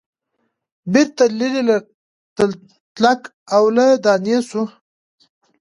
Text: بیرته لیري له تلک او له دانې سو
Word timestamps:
بیرته 0.91 1.23
لیري 1.39 1.61
له 1.69 1.77
تلک 2.97 3.21
او 3.55 3.63
له 3.75 3.85
دانې 4.03 4.37
سو 4.49 4.61